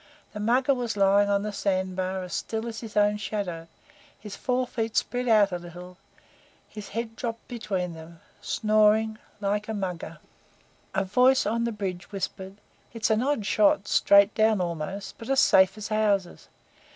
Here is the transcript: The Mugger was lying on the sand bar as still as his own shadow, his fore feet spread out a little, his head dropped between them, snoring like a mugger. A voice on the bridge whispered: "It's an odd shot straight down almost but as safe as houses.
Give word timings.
The 0.33 0.39
Mugger 0.39 0.73
was 0.73 0.97
lying 0.97 1.29
on 1.29 1.43
the 1.43 1.53
sand 1.53 1.95
bar 1.95 2.23
as 2.23 2.33
still 2.33 2.65
as 2.67 2.79
his 2.79 2.97
own 2.97 3.17
shadow, 3.17 3.67
his 4.19 4.35
fore 4.35 4.65
feet 4.65 4.97
spread 4.97 5.27
out 5.27 5.51
a 5.51 5.59
little, 5.59 5.95
his 6.67 6.89
head 6.89 7.15
dropped 7.15 7.47
between 7.47 7.93
them, 7.93 8.19
snoring 8.41 9.19
like 9.39 9.67
a 9.67 9.75
mugger. 9.75 10.17
A 10.95 11.05
voice 11.05 11.45
on 11.45 11.65
the 11.65 11.71
bridge 11.71 12.11
whispered: 12.11 12.55
"It's 12.95 13.11
an 13.11 13.21
odd 13.21 13.45
shot 13.45 13.87
straight 13.87 14.33
down 14.33 14.59
almost 14.59 15.19
but 15.19 15.29
as 15.29 15.39
safe 15.39 15.77
as 15.77 15.89
houses. 15.89 16.47